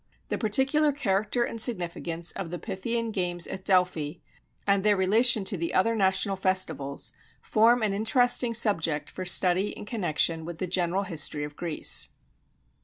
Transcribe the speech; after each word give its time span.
The 0.29 0.37
particular 0.39 0.91
character 0.91 1.43
and 1.43 1.61
significance 1.61 2.31
of 2.31 2.49
the 2.49 2.57
Pythian 2.57 3.11
games 3.11 3.45
at 3.45 3.63
Delphi, 3.63 4.13
and 4.65 4.83
their 4.83 4.97
relation 4.97 5.43
to 5.43 5.57
the 5.57 5.75
other 5.75 5.95
national 5.95 6.35
festivals, 6.37 7.13
form 7.39 7.83
an 7.83 7.93
interesting 7.93 8.55
subject 8.55 9.11
for 9.11 9.25
study 9.25 9.67
in 9.77 9.85
connection 9.85 10.43
with 10.43 10.57
the 10.57 10.65
general 10.65 11.03
history 11.03 11.43
of 11.43 11.55
Greece. 11.55 12.09